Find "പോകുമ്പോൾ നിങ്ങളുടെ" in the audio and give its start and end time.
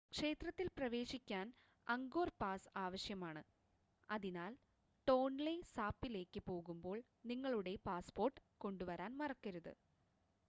6.47-7.75